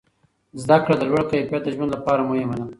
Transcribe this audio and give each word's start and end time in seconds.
زده 0.61 0.77
کړه 0.83 0.95
د 0.97 1.03
لوړ 1.09 1.21
کیفیت 1.31 1.61
د 1.65 1.69
ژوند 1.75 1.89
لپاره 1.95 2.21
مهمه 2.29 2.55
ده. 2.59 2.65